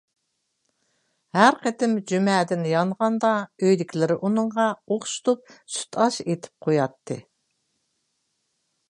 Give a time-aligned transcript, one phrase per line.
[1.37, 3.33] ھەر قېتىم جۈمەدىن يانغاندا
[3.67, 7.23] ئۆيدىكىلىرى ئۇنىڭغا ئوخشىتىپ سۈتئاش ئېتىپ قوياتتى.